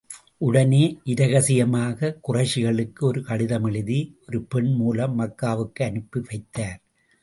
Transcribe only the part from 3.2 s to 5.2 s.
கடிதம் எழுதி, ஒரு பெண் மூலம்